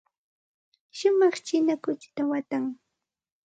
[0.97, 2.63] Shumaq china kuchita watan.